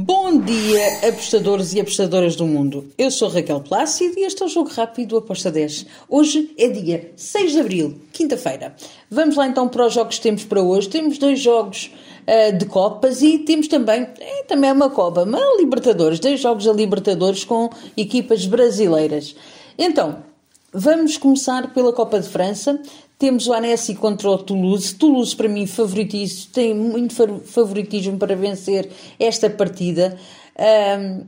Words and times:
Bom 0.00 0.38
dia, 0.38 1.08
apostadores 1.08 1.72
e 1.72 1.80
apostadoras 1.80 2.36
do 2.36 2.46
mundo. 2.46 2.86
Eu 2.96 3.10
sou 3.10 3.28
Raquel 3.28 3.58
Plácido 3.58 4.16
e 4.16 4.22
este 4.22 4.40
é 4.40 4.46
o 4.46 4.48
Jogo 4.48 4.70
Rápido 4.70 5.16
Aposta 5.16 5.50
10. 5.50 5.86
Hoje 6.08 6.54
é 6.56 6.68
dia 6.68 7.10
6 7.16 7.50
de 7.50 7.58
Abril, 7.58 8.00
quinta-feira. 8.12 8.76
Vamos 9.10 9.34
lá 9.34 9.48
então 9.48 9.66
para 9.66 9.84
os 9.84 9.92
jogos 9.92 10.18
que 10.18 10.22
temos 10.22 10.44
para 10.44 10.62
hoje. 10.62 10.88
Temos 10.88 11.18
dois 11.18 11.40
jogos 11.40 11.90
uh, 12.28 12.56
de 12.56 12.64
Copas 12.66 13.22
e 13.22 13.38
temos 13.38 13.66
também, 13.66 14.06
é, 14.20 14.44
também 14.44 14.70
uma 14.70 14.88
Copa, 14.88 15.24
uma 15.24 15.40
Libertadores, 15.58 16.20
dois 16.20 16.38
jogos 16.38 16.68
a 16.68 16.72
Libertadores 16.72 17.42
com 17.42 17.68
equipas 17.96 18.46
brasileiras. 18.46 19.34
Então, 19.76 20.27
vamos 20.72 21.16
começar 21.16 21.72
pela 21.72 21.92
Copa 21.92 22.20
de 22.20 22.28
França. 22.28 22.80
Temos 23.18 23.46
o 23.46 23.52
Annecy 23.52 23.94
contra 23.94 24.30
o 24.30 24.38
Toulouse. 24.38 24.94
Toulouse, 24.94 25.34
para 25.34 25.48
mim, 25.48 25.66
favoritismo, 25.66 26.50
tem 26.52 26.74
muito 26.74 27.14
favoritismo 27.44 28.16
para 28.16 28.36
vencer 28.36 28.88
esta 29.18 29.50
partida. 29.50 30.16
Um, 30.58 31.24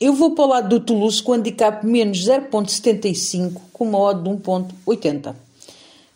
eu 0.00 0.14
vou 0.14 0.34
para 0.34 0.44
o 0.44 0.48
lado 0.48 0.68
do 0.68 0.84
Toulouse 0.84 1.22
com 1.22 1.32
handicap 1.32 1.84
menos 1.86 2.24
0.75 2.26 3.60
com 3.72 3.84
uma 3.84 3.98
odd 3.98 4.22
de 4.22 4.30
1.80. 4.30 5.34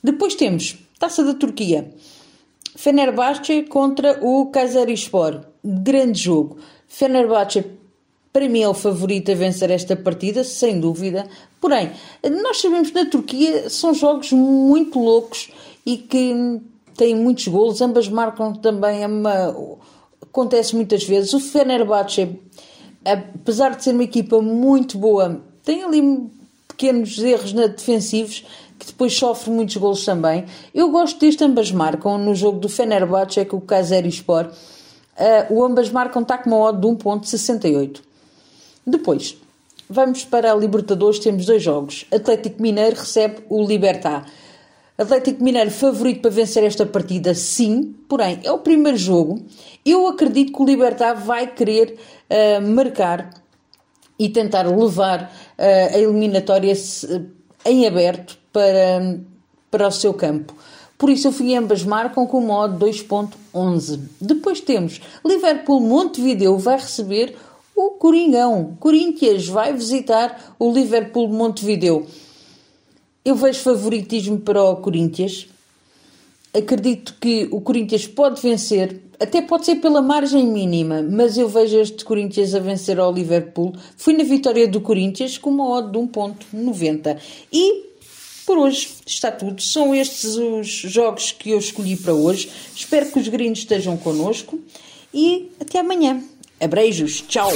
Depois 0.02 0.34
temos 0.34 0.77
Taça 0.98 1.24
da 1.24 1.34
Turquia. 1.34 1.93
Fenerbahçe 2.77 3.62
contra 3.65 4.18
o 4.23 4.46
Kayserispor. 4.46 5.41
Grande 5.62 6.20
jogo. 6.20 6.56
Fenerbahçe 6.88 7.65
para 8.34 8.48
mim 8.48 8.62
é 8.62 8.69
o 8.69 8.74
favorito 8.74 9.30
a 9.30 9.34
vencer 9.37 9.70
esta 9.70 9.95
partida, 9.95 10.43
sem 10.43 10.80
dúvida. 10.80 11.24
Porém, 11.61 11.93
nós 12.43 12.60
sabemos 12.60 12.91
que 12.91 12.97
na 12.97 13.09
Turquia 13.09 13.70
são 13.70 13.95
jogos 13.95 14.33
muito 14.33 14.98
loucos 14.98 15.52
e 15.87 15.97
que 15.97 16.60
têm 16.97 17.15
muitos 17.15 17.47
golos. 17.47 17.80
Ambas 17.80 18.09
marcam 18.09 18.52
também. 18.52 19.05
É 19.05 19.07
uma, 19.07 19.79
acontece 20.20 20.74
muitas 20.74 21.05
vezes. 21.05 21.33
O 21.33 21.38
Fenerbahçe, 21.38 22.37
apesar 23.05 23.77
de 23.77 23.84
ser 23.84 23.93
uma 23.93 24.02
equipa 24.02 24.43
muito 24.43 24.98
boa, 24.98 25.41
tem 25.62 25.85
ali 25.85 26.29
pequenos 26.66 27.16
erros 27.21 27.52
na 27.52 27.68
defensivos 27.68 28.45
que 28.80 28.87
depois 28.87 29.16
sofre 29.16 29.52
muitos 29.52 29.77
golos 29.77 30.05
também. 30.05 30.45
Eu 30.74 30.90
gosto 30.90 31.21
deste 31.21 31.45
ambas 31.45 31.71
marcam 31.71 32.18
no 32.18 32.35
jogo 32.35 32.59
do 32.59 32.68
Fenerbahçe 32.68 33.45
com 33.45 33.59
o 33.59 33.60
Kayserispor. 33.60 34.46
Uh, 35.16 35.55
o 35.55 35.65
ambas 35.65 35.88
marcam 35.88 36.23
está 36.23 36.37
com 36.37 36.51
uma 36.51 36.59
odd 36.59 36.80
de 36.80 36.88
1.68. 36.88 38.01
Depois, 38.87 39.37
vamos 39.88 40.24
para 40.24 40.52
a 40.52 40.54
Libertadores, 40.54 41.18
temos 41.18 41.46
dois 41.46 41.63
jogos. 41.63 42.07
Atlético 42.13 42.60
Mineiro 42.60 42.96
recebe 42.96 43.43
o 43.49 43.65
Libertar. 43.65 44.27
Atlético 44.96 45.43
Mineiro 45.43 45.71
favorito 45.73 46.21
para 46.23 46.30
vencer 46.30 46.63
esta 46.63 46.87
partida, 46.87 47.35
sim, 47.35 47.95
porém 48.09 48.40
é 48.45 48.52
o 48.52 48.59
primeiro 48.59 48.96
jogo. 48.96 49.43
Eu 49.85 50.07
acredito 50.07 50.52
que 50.52 50.62
o 50.62 50.65
Libertar 50.65 51.15
vai 51.15 51.49
querer 51.49 51.99
uh, 52.30 52.62
marcar 52.62 53.30
e 54.16 54.29
tentar 54.29 54.62
levar 54.62 55.32
uh, 55.59 55.95
a 55.95 55.99
eliminatória 55.99 56.73
em 57.65 57.87
aberto 57.87 58.38
para, 58.52 59.18
para 59.71 59.88
o 59.88 59.90
seu 59.90 60.15
campo. 60.15 60.55
Por 60.96 61.10
isso 61.10 61.27
eu 61.27 61.32
fui 61.32 61.55
ambas 61.57 61.82
marcam 61.82 62.24
com 62.24 62.38
o 62.38 62.46
modo 62.46 62.87
2.11. 62.87 64.00
Depois 64.21 64.60
temos 64.60 65.00
Liverpool 65.27 65.81
Montevideo 65.81 66.56
vai 66.56 66.77
receber 66.77 67.37
o 67.87 67.91
Coringão. 67.93 68.77
Corinthians 68.81 69.47
vai 69.47 69.72
visitar 69.72 70.56
o 70.59 70.72
Liverpool 70.72 71.28
Montevideo. 71.28 72.06
Eu 73.25 73.34
vejo 73.34 73.60
favoritismo 73.60 74.38
para 74.38 74.62
o 74.62 74.77
Corinthians. 74.77 75.49
Acredito 76.53 77.16
que 77.21 77.49
o 77.50 77.60
Corinthians 77.60 78.06
pode 78.06 78.41
vencer, 78.41 79.03
até 79.19 79.43
pode 79.43 79.66
ser 79.66 79.77
pela 79.77 80.00
margem 80.00 80.47
mínima, 80.47 81.03
mas 81.03 81.37
eu 81.37 81.49
vejo 81.49 81.77
este 81.78 82.05
Corinthians 82.05 82.55
a 82.55 82.60
vencer 82.60 83.00
ao 83.00 83.12
Liverpool. 83.12 83.72
Fui 83.97 84.16
na 84.16 84.22
vitória 84.22 84.69
do 84.69 84.81
Corinthians 84.81 85.37
com 85.37 85.50
uma 85.50 85.69
odd 85.69 85.91
de 85.91 85.99
1.90. 85.99 87.19
E 87.53 87.94
por 88.47 88.59
hoje 88.59 88.88
está 89.06 89.32
tudo. 89.32 89.60
São 89.62 89.95
estes 89.95 90.37
os 90.37 90.69
jogos 90.69 91.33
que 91.33 91.51
eu 91.51 91.59
escolhi 91.59 91.97
para 91.97 92.15
hoje. 92.15 92.51
Espero 92.75 93.11
que 93.11 93.19
os 93.19 93.28
gringos 93.28 93.61
estejam 93.61 93.97
connosco 93.97 94.61
e 95.12 95.51
até 95.61 95.81
amanhã. 95.81 96.22
É 96.65 96.67
Abreijos, 96.67 97.23
tchau! 97.29 97.53